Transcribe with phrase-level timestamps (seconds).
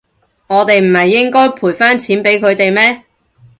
[0.47, 3.03] 我哋唔係應該賠返錢畀佢哋咩？